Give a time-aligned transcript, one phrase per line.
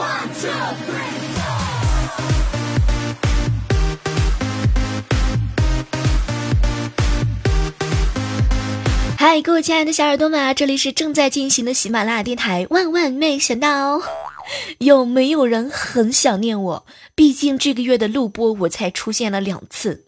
[0.00, 1.44] One, two, three, go!
[9.18, 12.66] 嗨，各位亲爱的小耳朵们啊，这里是正在进行的喜马拉雅电台。
[12.70, 14.00] 万万没想到，
[14.78, 16.86] 有没有人很想念我？
[17.14, 20.06] 毕竟这个月的录播我才出现了两次。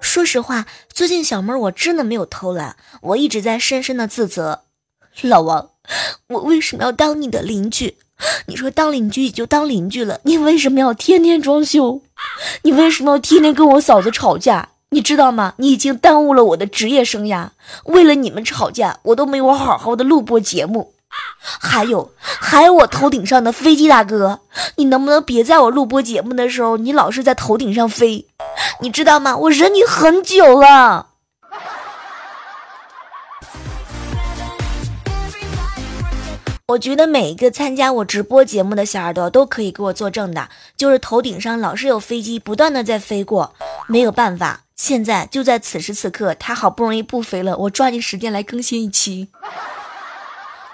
[0.00, 4.62] 说实话，最近小妹儿我真的没有偷懒，我一直在深深的自责。
[5.22, 5.70] 老王，
[6.28, 7.96] 我为什么要当你的邻居？
[8.46, 12.00] 你说当邻居也就当邻居了，你为什么要天天装修？
[12.62, 14.70] 你为什么要天天跟我嫂子吵架？
[14.90, 15.54] 你知道吗？
[15.58, 17.48] 你已经耽误了我的职业生涯。
[17.84, 20.92] 为了你们吵架，我都没有好好的录播节目。
[21.38, 24.40] 还有，还有我头顶上的飞机大哥，
[24.76, 28.26] 你能不能别在我录播节目的时候，你老是在头顶上飞？
[28.80, 29.36] 你知道吗？
[29.36, 31.05] 我忍你很久了。
[36.68, 43.54] 我觉得每一个参加我直播节目的小耳朵都可以给我作证的，就是头顶上老是有飞机不断的在飞过，
[43.86, 44.64] 没有办法。
[44.74, 49.28] 现在就在此时此刻，他好不容易不飞了，我抓紧时间来更新一期。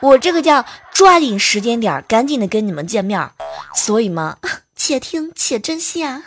[0.00, 3.28] 我这个叫抓紧时间点，赶紧的跟你们见面。
[3.74, 4.38] 所以嘛，
[4.74, 6.22] 且听且珍惜啊！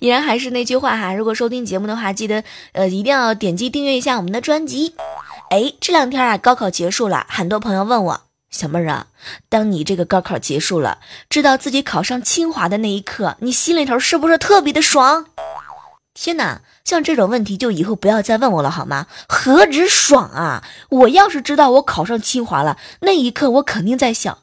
[0.00, 4.94] 依然还是那句话哈，如果收听节目的话，记得呃一定要点击订阅一下我们的专辑。
[5.50, 8.22] 哎，这两天啊，高考结束了，很多朋友问我。
[8.48, 9.08] 小妹儿啊，
[9.48, 15.26] 当你这个高考结束了，知道自己考上清华的那一刻，你心里头是不是特别的爽？
[16.14, 19.06] 天哪，像这种问题就以后不要再问我了好吗？
[19.28, 20.64] 何止爽啊！
[20.88, 24.38] 我要是知道我考上清华了，那一刻我肯定在想，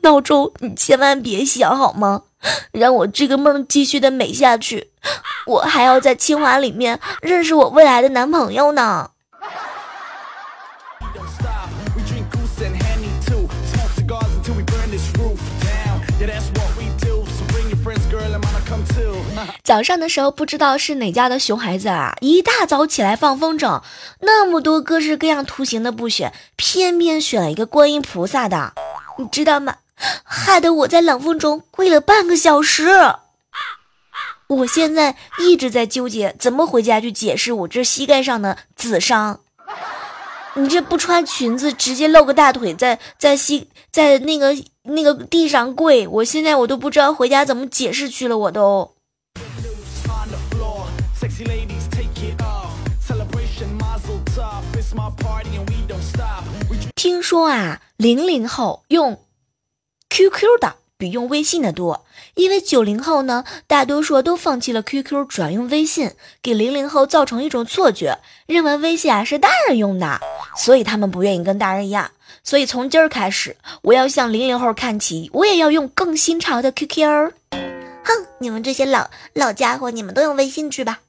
[0.00, 2.22] 闹钟你千万别响好吗？
[2.72, 4.90] 让我这个梦继续的美下去，
[5.46, 9.10] 我还要在清华里面认识我未来的男朋友呢。
[19.62, 23.82] 早上的时候，不知道是哪家的熊孩子啊，一大早起来放风筝，
[24.20, 28.72] 那么多各式各样图形的不选，偏偏选了一个观音菩萨的，
[29.18, 29.74] 你知道吗？
[30.24, 32.88] 害得我在冷风中跪了半个小时。
[34.48, 39.40] 我现在一直在纠结怎么回家去解释我这膝盖上的紫伤。
[40.54, 48.94] 你这不穿裙子，直接露个大腿，在在膝在那个那个地上跪，我现在我都不知道回家怎么解释去了，我都。
[56.94, 59.20] 听说啊，零零后用
[60.16, 62.06] QQ 的比用微信的多，
[62.36, 66.12] 因为九零后呢，大多数都放弃了 QQ，转用微信，
[66.42, 70.18] 给零零后造成一种错觉，认为微信啊是大人用的，
[70.56, 72.12] 所以他们不愿意跟大人一样。
[72.42, 77.32] 所以从今儿开始，我要向零零后看齐，我也要用更新潮的 QQ。
[77.50, 81.00] 哼，你们这些老老家伙，你们都用微信去吧。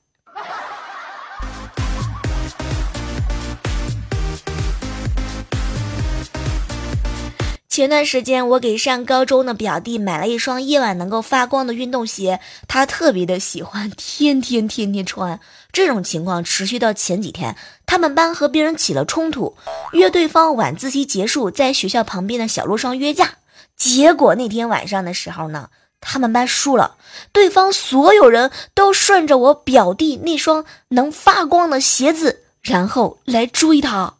[7.78, 15.40] 前段时间，我给上高中的表弟买了一双夜晚能够发光的运动鞋，他特别的喜欢，天天天天穿。
[15.72, 17.56] 这种情况持续到前几天，
[17.86, 19.56] 他们班和别人起了冲突，
[19.92, 23.36] 约对方晚自习结束在学校旁边的小路上约架。
[23.76, 25.70] 结果那天晚上的时候呢，
[26.02, 26.96] 他们班输了，
[27.32, 34.16] 对方所有人都顺着我表弟那双能发光的鞋子，然后来追他。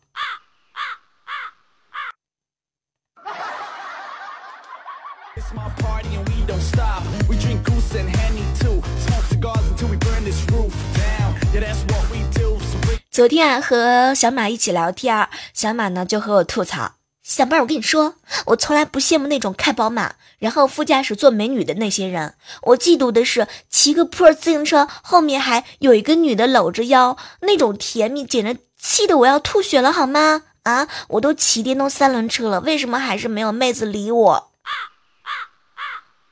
[13.18, 16.92] 昨天啊，和小马一起聊天，小马呢就和我吐槽
[17.26, 18.14] ：“小妹儿，我跟你说，
[18.46, 22.36] 我从来不羡慕那种开宝马，然后副驾驶坐美女的那些人。
[22.62, 30.44] 我嫉妒的是骑个破自行车，后面还有一个女的搂着腰，那种甜蜜，简直气得我要吐血了，好吗？
[30.62, 34.47] 啊，我都骑电动三轮车了，为什么还是没有妹子理我？”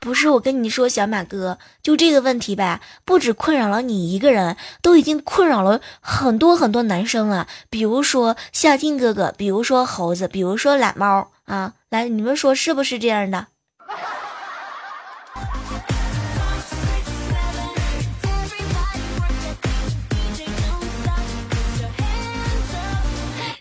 [0.06, 7.48] 不是我跟你说，小马哥，就这个问题吧，不止困扰了你一个人，都已经困扰了很多很多男生了。
[7.68, 13.48] 比如说夏静哥哥，比如说猴子，比如说懒猫啊，来，你们说是不是这样的？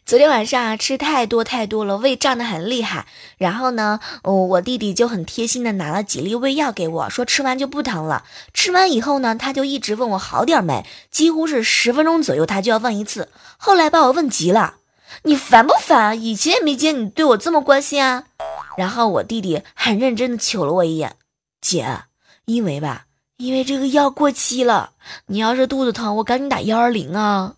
[0.05, 3.07] 昨天晚上啊，吃太多太多了，胃胀得很厉害。
[3.39, 8.23] 然后呢，我弟弟就很贴心的拿了几粒胃药给我，说吃完就不疼了。
[8.53, 13.29] 吃完以后呢，他就一直问我好点没，几乎是十分钟左右他就要问一次。
[13.57, 14.75] 后来把我问急了，
[15.23, 16.21] 你烦不烦？
[16.21, 18.25] 以前也没见你对我这么关心啊。
[18.77, 21.15] 然后我弟弟很认真的瞅了我一眼，
[21.59, 22.01] 姐，
[22.45, 23.05] 因为吧，
[23.37, 24.91] 因为这个药过期了。
[25.25, 27.55] 你要是肚子疼，我赶紧打幺二零啊。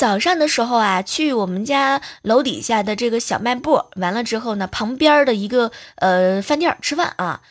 [0.00, 7.42] 早上的时候啊，去我们家楼底下的这个小卖部，完了之后呢，旁边的一个呃饭店吃饭啊，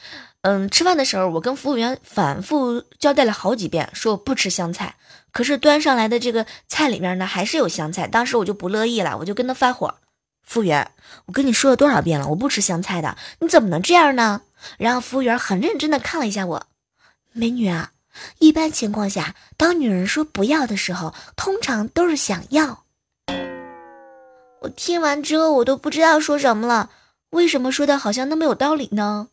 [0.42, 4.96] 嗯，吃饭的时候，我跟服务员反复交代了好几遍，说我不吃香菜，
[5.32, 9.94] 可是端上来的这个菜里面呢，还是有香菜，当时我就不乐意了，我就跟他发火，
[10.42, 10.90] 服务员，
[11.28, 14.42] 我跟你说了多少遍了，我不吃香菜的，你怎么能这样呢？
[14.80, 16.64] 然后服务员很认真的看了一下我，
[17.32, 17.92] 美女啊。
[18.40, 22.84] 一般情况下，当女人说不要的时候，通常都是想要。
[24.62, 26.90] 我听完之后，我都不知道说什么了。
[27.32, 29.28] 为什么说的好像那么有道理呢？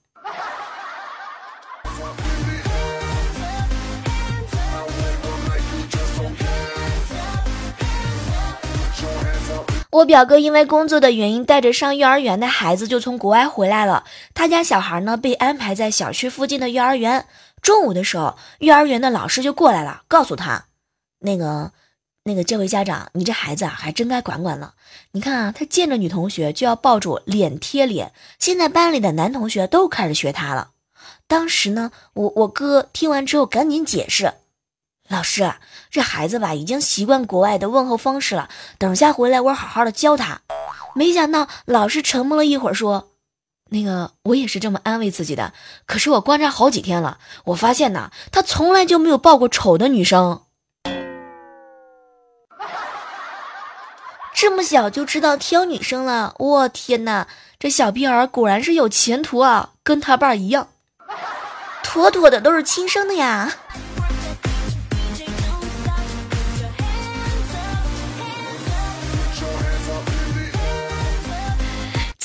[9.90, 14.04] 我表哥因为工作的原因，带着上幼儿园的孩子就从国外回来了。
[14.34, 17.24] 他家小孩呢，被安排在小区附近的幼儿园。
[17.66, 20.66] 中午的时候，幼儿园的老师就过来了，告诉他
[21.18, 21.72] ：“那个，
[22.22, 24.74] 那个，这位家长，你这孩子啊，还真该管管了。
[25.10, 30.70] 你看啊，他见着女同学就要抱住脸贴脸，现在班里的男同学都开始学他了。”
[31.26, 34.34] 当时呢，我我哥听完之后赶紧解释
[35.10, 35.54] ：“老师，
[35.90, 38.48] 这孩子吧，已经习惯国外的问候方式了，
[38.78, 40.42] 等下回来我好好的教他。”
[40.94, 43.08] 没想到老师沉默了一会儿，说。
[43.68, 45.52] 那个，我也是这么安慰自己的。
[45.86, 50.42] 可是我观察好几天了，我发现呐，他从来就没有抱过丑的女生。
[54.34, 57.26] 这么小就知道挑女生了，我天哪，
[57.58, 60.68] 这小屁孩果然是有前途啊，跟他爸一样，
[61.82, 63.52] 妥妥的都是亲生的呀。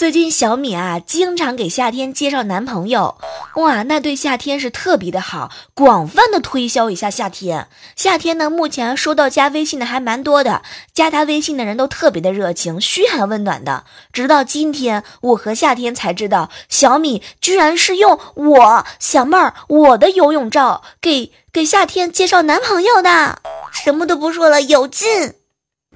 [0.01, 3.19] 最近小米啊，经常给夏天介绍男朋友，
[3.57, 7.67] 哇，那对夏天是特别的好，广泛的推销一下夏天。
[7.95, 13.83] 夏天呢，目前收到加微信的还蛮多的，加他微信的人都特别的热情，嘘寒问暖的。
[14.11, 23.39] 直到今天，我和夏天才知道，小米居然是用我小妹儿我的游泳照给给夏天介绍男朋友的。
[23.71, 25.35] 什么都不说了，有劲！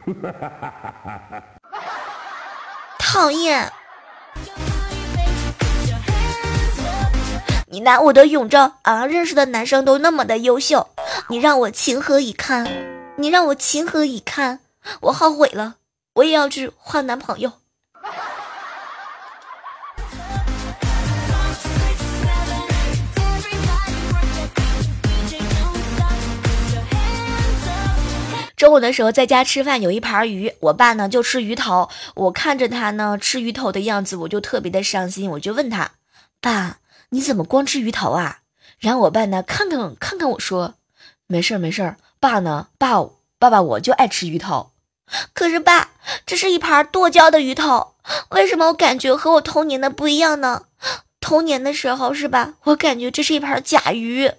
[2.99, 3.73] 讨厌。
[7.67, 9.05] 你拿我的泳照啊！
[9.05, 10.87] 认识的男生都那么的优秀，
[11.27, 12.65] 你让我情何以堪？
[13.17, 14.59] 你让我情何以堪？
[15.01, 15.75] 我后悔了，
[16.13, 17.51] 我也要去换男朋友。
[28.55, 31.89] 中午的时候在家吃饭，有一盘鱼，我爸呢就吃鱼头。
[32.15, 35.29] 我看着他呢吃鱼头的样子，我就特别的伤心。
[35.31, 35.91] 我就问他
[36.39, 36.77] ：“爸，
[37.09, 38.39] 你怎么光吃鱼头啊？”
[38.79, 40.75] 然后我爸呢看看看看我说
[41.27, 42.67] ：“没事儿没事儿，爸呢？
[42.77, 43.03] 爸
[43.37, 44.71] 爸爸我就爱吃鱼头。
[45.33, 45.89] 可是爸，
[46.25, 47.95] 这是一盘剁椒的鱼头，
[48.29, 50.63] 为什么我感觉和我童年的不一样呢？
[51.19, 52.53] 童年的时候是吧？
[52.63, 54.31] 我感觉这是一盘甲鱼。”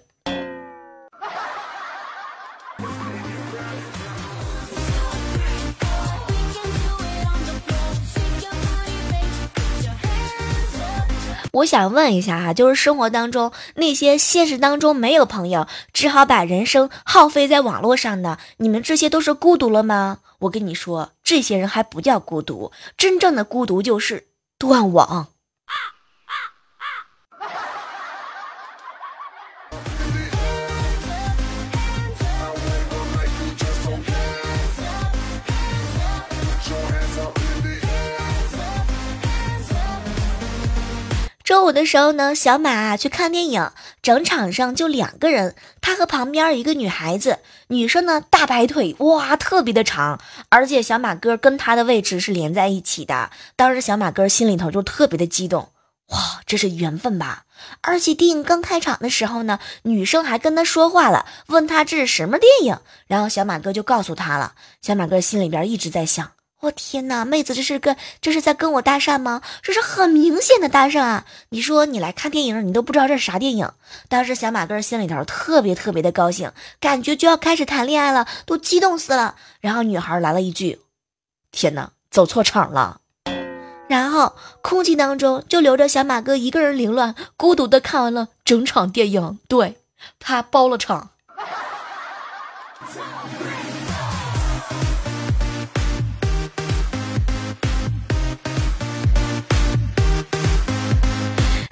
[11.53, 20.19] 我想问一下哈，就是生活当中那些现实当中没有朋友，只好把人生耗费在网络上的，你们这些都是孤独了吗？
[20.39, 24.27] 我跟你说，这些人还不叫孤独，真正的孤独就是
[24.59, 25.29] 断网。
[41.67, 43.71] 周五的时候呢，小马去看电影，
[44.01, 53.31] 整场上就两个人，他和旁边一个女孩子，女生呢大白腿，哇，特别的长，而且小马哥跟他的位置是连在一起的。
[53.57, 55.67] 当时小马哥心里头就特别的激动，
[56.07, 57.43] 哇，这是缘分吧？
[57.81, 64.53] 而且电影刚开场的时候呢，女生还跟他说话了，问他这是什么电影，然后小马哥就告诉他了。
[64.81, 66.31] 小马哥心里边一直在想。
[66.61, 69.43] 我天哪，妹子，这是跟这是在跟我搭讪吗？
[69.61, 71.25] 这是很明显的搭讪啊！
[71.49, 73.71] 你说你来看电影，你都不知道这是啥电影。
[74.09, 79.35] 当时小马哥心里头特别特别的高兴，感觉就要开始谈恋爱了，都激动死了。
[79.59, 80.79] 然后女孩来了一句
[81.51, 83.01] ：“天哪，走错场了。”
[83.87, 84.33] 然后
[84.63, 89.37] 空气当中就留着小马哥一个人凌乱，孤独的看完了整场电影。
[89.47, 89.77] 对
[90.19, 91.11] 他包了场。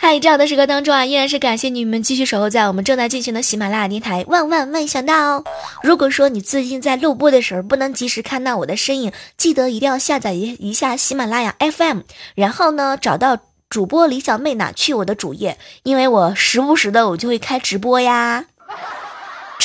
[0.05, 4.23] 在这样的时刻当中啊，依然是感谢你们继续守候在我们正在进行的喜马拉雅电台。
[4.27, 5.43] 万万没想到，
[5.81, 12.01] 如果说你最近在录播的时候不能及时看到我的身影，记得一定要下载一一下喜马拉雅 FM，
[12.35, 18.45] 然后呢找到主播李小妹呢去我的主页，因为我时不时的我就会开直播呀。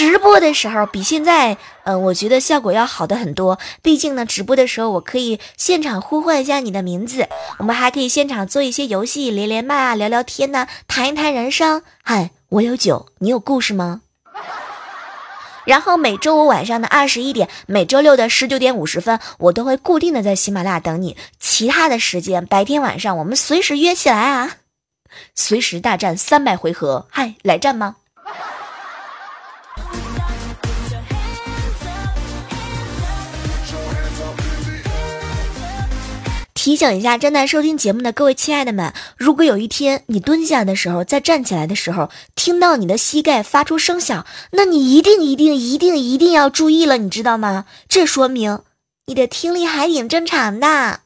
[0.00, 3.59] 直播的时候比现在，嗯，我觉得效果要好的很多。
[3.83, 7.28] 毕竟呢，直播的时候我可以现场呼唤一下你的名字，
[7.59, 11.83] 我们还可以现场做一些游戏，连连麦啊，聊聊天呐，谈一谈人生。
[12.02, 14.00] 嗨，我有酒，你有故事吗？
[15.66, 21.14] 然后每周五晚上的二十一点，每周六的十九点五十分，我都会固定的在喜马拉雅等你。
[21.38, 24.57] 其他的时间，白天晚上，我们随时约起来啊，
[25.35, 27.07] 随时大战三百回合。
[27.11, 27.97] 嗨，来战吗？
[36.62, 47.64] 提醒一下正在收听节目的各位亲爱的们，如果有一天你蹲下的时候，在站起来的时候，听到你的膝盖发出声响，那你一定一定一定一定要注意了，你知道吗？
[47.88, 48.59] 这说明
[49.07, 51.00] 你的听力还挺正常的。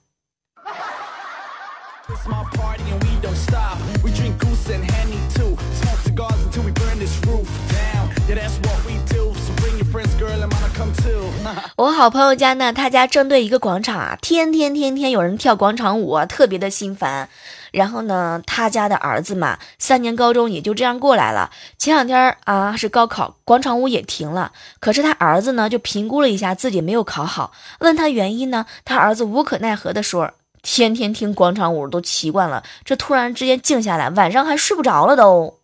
[11.76, 17.28] 我好朋友家呢，他家正对一个广场啊，天天天天有人跳广场舞啊，特别的心烦。
[17.73, 21.50] 然后呢，他家的儿子嘛，三年高中也就这样过来了。
[21.76, 24.52] 前两天啊是高考，广场舞也停了。
[24.78, 27.50] 可是他儿子呢，就评估了一下自己没有考好，
[27.81, 30.31] 问他原因呢，他儿子无可奈何的说
[30.62, 35.59] ：“天天听广场舞都习惯了，这突然之间静下来，晚上还睡不着了都。”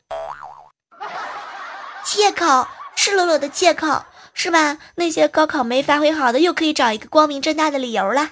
[2.03, 4.03] 借口，赤裸裸的借口。
[4.33, 4.79] 是吧？
[4.97, 8.31] 那些高考没发挥好的，又可以找一个光明正大的理由了。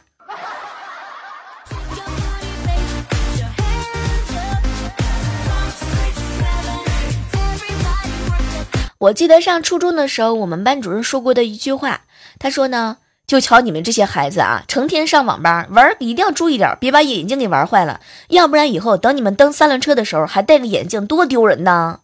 [9.01, 12.01] 我记得上初中的时候，我们班主任说过的一句话，
[12.41, 12.97] 他说呢
[13.29, 18.01] ：“就瞧你们这些孩子啊，成天上网吧玩，一定要注意点，别把眼睛给玩坏了，
[18.31, 22.01] 要不然以后等你们蹬三轮车的时候还戴个眼镜，多丢人呢。”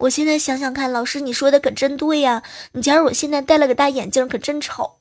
[0.00, 2.42] 我现在想想看，老师你说的可真对呀！
[2.72, 4.92] 你假如我现在戴了个大眼镜，可真丑。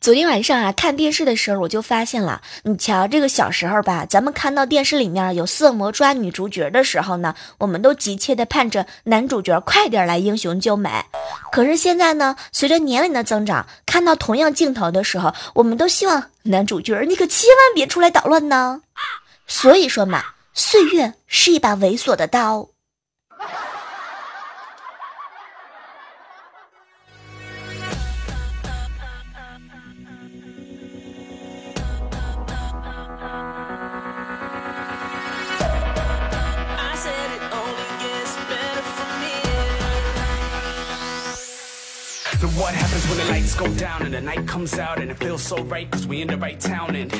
[0.00, 10.88] 昨天晚上啊，看电视的时候我就发现了，你瞧这个小时候吧，咱们看到电视里面有色魔抓女主角的时候呢，我们都急切的盼着男主角快点来英雄救美。
[11.50, 18.82] 可是现在呢，随着年龄的增长，看到同样镜头的时候，我们都希望男主角你可千万别出来捣乱呢。
[19.48, 20.22] 所以说嘛，
[20.54, 22.68] 岁月是一把猥琐的刀。
[43.28, 46.28] Lights go down and the night comes out and it feels so right cause we in
[46.28, 47.12] the right town and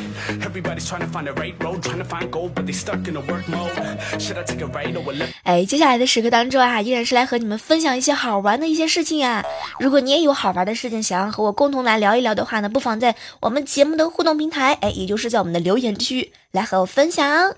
[0.43, 3.15] everybody's trying to find the right road trying to find gold but they stuck in
[3.15, 3.71] the work mode
[4.19, 9.45] should i take a right or a left 哎，接下来的时刻当中啊，依然是来和你们分享一些好玩的一些事情啊。
[9.79, 17.55] 如果你也有好玩的事情想要和我共同来聊一聊的话呢，不妨在我们节目的互动平台，哎，也就是在我们的留言区来和我分享。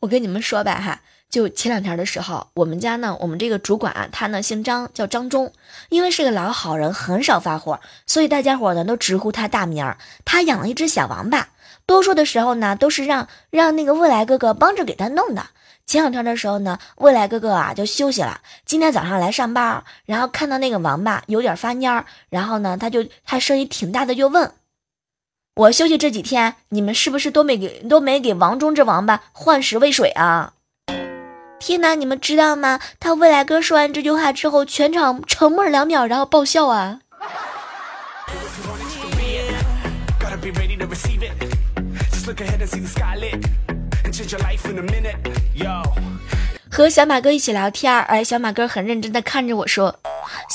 [0.00, 1.00] 我跟你们说吧，哈。
[1.30, 5.52] 就前两天的时候，我们家呢，我们这个主管啊，他呢姓张，叫张忠，
[5.90, 9.94] 因为是个老好人，很少发火，所以大家伙呢都直呼他大名。
[10.24, 11.48] 他养了一只小王八，
[11.84, 15.46] 多数的时候呢都是让让那个未来哥哥帮着给他弄的。
[15.84, 24.52] 前两天的时候呢，未来哥哥啊就休息了，今天早上来上班，然后看到那个王八有点发蔫，然后呢他就他声音挺大的就问
[25.56, 30.54] 我休息这几天，你们是不是都没给都没给王忠这王八换食喂水啊？
[31.60, 32.80] 天哪，你们知道吗？
[32.98, 37.00] 他未来哥说完这句话之后，全场沉默两秒，然后爆笑啊！
[46.70, 49.98] 和小马哥一起聊天，哎，小马哥很认真的看着我说：“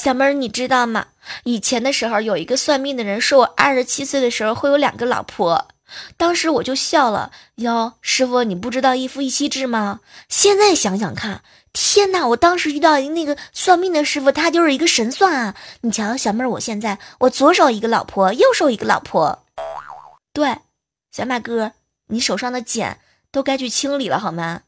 [0.02, 1.08] 小妹儿，你知道吗？
[1.44, 5.68] 以前的时候有一个算命的人说我二十七岁的时候会有两个老婆。”
[6.18, 10.00] 当时我就笑了，哟，师傅，你不知道一夫一妻制吗？
[10.30, 12.28] 现在想想看，天哪！
[12.28, 15.56] 我当时遇到那个算命的师傅，他就是一个神算啊！
[15.82, 19.44] 你瞧，小妹儿，我现在我左手一个老婆，右手一个老婆。
[20.32, 20.58] 对，
[21.12, 21.74] 小马哥，
[22.08, 23.00] 你手上的茧
[23.32, 24.62] 都该去清理了，好吗？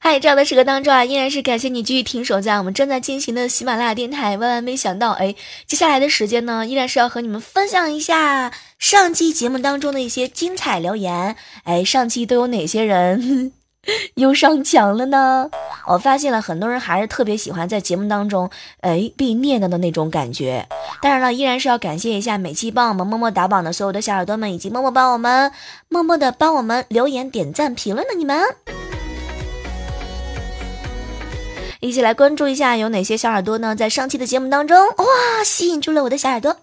[0.00, 4.36] 嗨这样的时刻当中啊，依然是感谢你继续停守在我们正在进行的喜马拉雅电台。
[4.36, 5.34] 万万没想到，哎，
[5.66, 11.34] 接下来的时间呢，依然是要和你们分享一下上期节目当中的一些精彩留言。
[11.64, 13.52] 哎，上期都有哪些人
[14.14, 15.50] 又上墙了呢？
[15.88, 18.48] 我发现了很多人还是特别喜欢在节目当中，
[18.80, 20.68] 哎，被念叨的那种感觉。
[21.02, 25.50] 当然了，依然是要感谢一下每期帮我们默默打榜的所有的小耳朵们，以及默默帮我们
[25.88, 28.40] 默默的帮我们留言、点赞、评论的你们。
[31.80, 33.76] 一起来关注一下有哪些小耳朵呢？
[33.76, 35.04] 在上期的节目当中，哇，
[35.44, 36.56] 吸引住了我的小耳朵。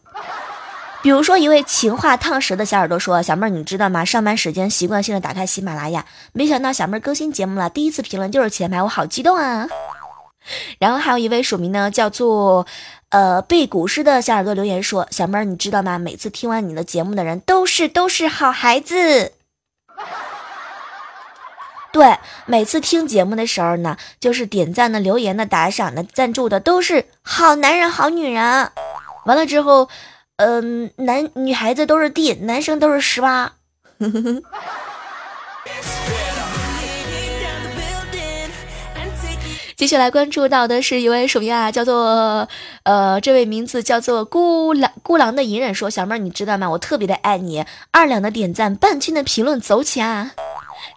[1.02, 4.04] 比如说，一位情话烫舌的小耳朵说：“小妹儿，你知道吗？
[4.04, 9.68] 上班时间习惯性的打开喜马拉雅，没想到小妹儿更新节目了，第一次评论就是前排，我好激动啊！”
[10.80, 12.68] 然后还有一位署名呢，叫做
[13.10, 15.98] 呃背古诗的小耳朵留言说：“小妹儿，你知道吗？
[15.98, 19.32] 每次听完你的节目的人都是都是好孩子。”
[21.96, 28.70] 对，每次听节目的时候呢，就是点赞的、留言的、打赏的、赞助的，都是好男人、好女人。
[29.24, 29.88] 完了之后，
[30.36, 33.54] 嗯，男女孩子都是 D，男生都是十八。
[39.78, 42.46] 接下来关注到的是一位署名啊，叫做
[42.84, 46.70] 呃，这位名字叫做孤狼孤狼的隐忍说：“小妹儿，你知道吗？
[46.72, 50.34] 我特别的爱你，二两的点赞，半斤的评论，走起啊！”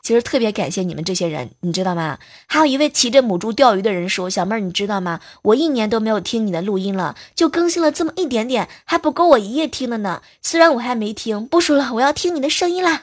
[0.02, 2.18] 其实特别感谢你们这些人，你知道吗？
[2.46, 5.20] 还有一位骑着母猪钓鱼的人说：“小妹儿，你知道吗？
[5.42, 10.22] 我一年都没有听你的录音了，就更新了这么一点点，还不够我一夜听的呢。
[10.42, 13.03] 虽然我还没听，不说了，我要听你的声音啦。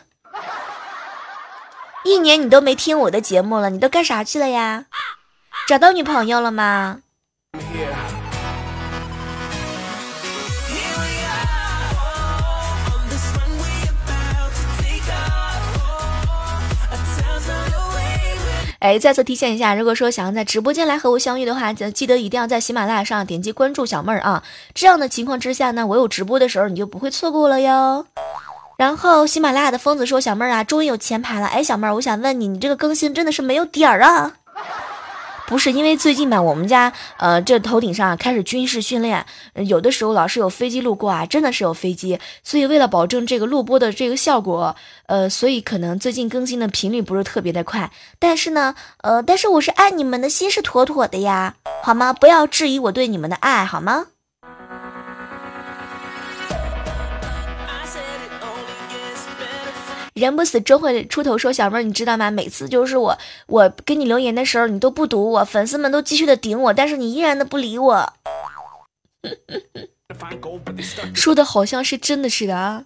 [2.03, 4.85] 一年你都没听我的节目了，你都干啥去了呀？
[5.67, 6.99] 找到女朋友了吗？”
[18.85, 24.43] 哎，再次提醒一下，如果说想要在直播间来和我相遇的话，记得一定要在喜马拉雅上点击关注小妹儿啊。
[24.75, 28.05] 这样的情况之下呢，我有直播的时候你就不会错过了哟。
[28.77, 34.33] 然后喜马拉雅的疯子说：“小妹儿啊，终于有前排了。”哎，小妹儿，我想问你，你这个更新真的是没有点儿啊？
[35.47, 39.25] 不是因为最近吧，我们家呃这头顶上开始军事训练，
[39.67, 47.91] 有的时候老是有飞机路过啊，真的是有飞机，所以为了保证这个录播的这个效果，呃，所以可能最近更新的频率不是特别的快。
[48.17, 52.11] 但是呢，呃，但是我是爱你们的心是妥妥的呀，好吗？
[52.11, 54.07] 不要质疑我对你们的爱，好吗？
[60.15, 61.37] 人不死终会出头。
[61.37, 62.31] 说小妹儿，你知道吗？
[62.31, 68.13] 每次就是我，我给你留言的时候，你都不读我，粉丝们都继续的顶我，但是你依然的不理我，
[71.13, 72.85] 说的好像是真的似的啊。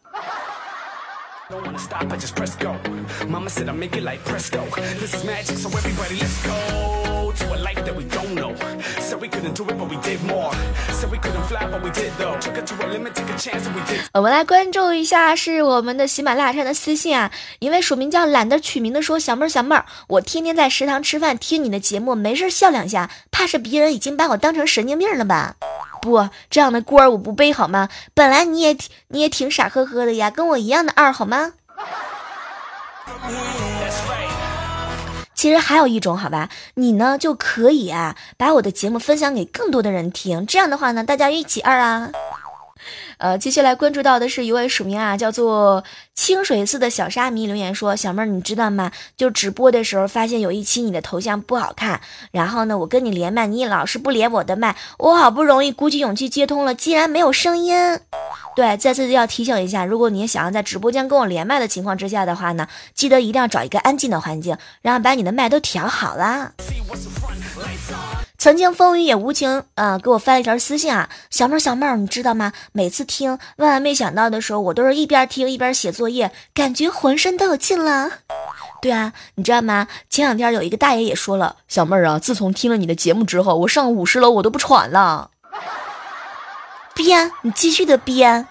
[14.14, 25.56] 我们来关注一下，是我们的喜马拉雅上的私信啊，一位署名叫懒得取名的说：“小妹儿，小妹儿，我天天在食堂吃饭，听你的节目，没事笑两下，怕是别人已经把我当成神经病了吧？
[26.02, 27.90] 不，这样的锅儿我不背好吗？
[28.14, 28.78] 本来你也
[29.10, 31.54] 你也挺傻呵呵的呀，跟我一样的二好吗？”
[35.40, 42.12] 其实还有一种，好吧，你呢就可以啊，把我的节目分享给更多的人听，这样的话呢，大家一起二啊。
[43.18, 45.84] 呃，接下来关注到的是一位署名啊，叫做
[46.16, 48.92] 清水寺的小沙弥留言说：“小妹儿，你知道吗？
[49.18, 58.00] 就直播的时候发现有一期你的头像不好看，然后呢，我跟你连麦，你老是不连我的麦，我好不容易鼓起勇气接通了，竟然没有声音。
[58.56, 66.54] 对，再次要提醒一下，如果你想要在直播间跟我连麦的情况之下的话呢，记得一定要找一个安静的环境，然后把你的麦都调好了。”
[68.40, 72.54] 曾经风雨也无情，呃，给我发了一条私信啊，小妹儿小妹儿，你知道吗？
[72.72, 78.10] 每次听万万没想到的时候，我都是一边听一边写作业，感觉浑身都有劲了。
[78.82, 79.90] 对啊，你知道吗？
[80.10, 85.32] 前两天有一个大爷也说了，小妹儿啊，自从听了你的节目之后，我上五十楼我都不喘了。
[86.96, 88.48] 编，你继续的编。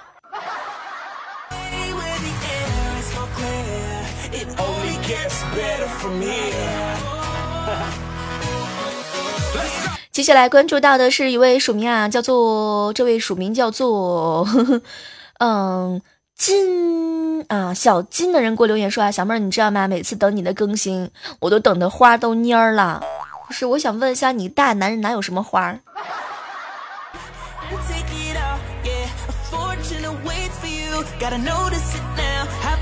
[10.18, 14.44] 接下来关注到的是一位署名啊，叫做这位署名叫做
[15.38, 16.02] 嗯
[16.34, 19.86] 金啊小金的人给我留言说啊，小妹儿你知道吗？
[19.86, 23.00] 每次等你的更新，我都等的花都蔫儿了。
[23.46, 25.78] 不是，我想问一下，你大男人哪有什么花？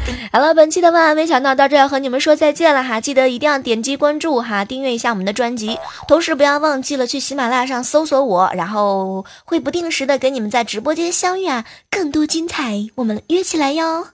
[0.32, 14.08] 好了，本期的万万没想到到这要和你们说再见了哈，记得一定要点击关注哈，订阅一下我们的专辑，同时不要忘记了去喜马拉雅上搜索我，然后会不定时的跟你们在直播间相遇啊，更多精彩，我们约起来哟。